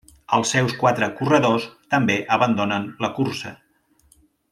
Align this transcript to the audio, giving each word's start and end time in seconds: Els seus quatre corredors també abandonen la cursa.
Els 0.35 0.53
seus 0.55 0.71
quatre 0.83 1.09
corredors 1.19 1.67
també 1.93 2.15
abandonen 2.39 2.89
la 3.07 3.11
cursa. 3.19 3.53